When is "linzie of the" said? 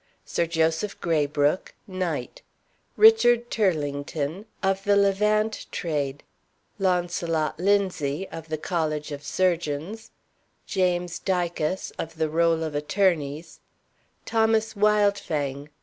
7.59-8.57